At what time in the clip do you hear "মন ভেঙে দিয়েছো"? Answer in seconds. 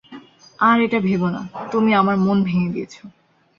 2.17-3.01